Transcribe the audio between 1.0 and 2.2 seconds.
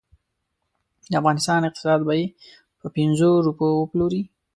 د افغانستان اقتصاد به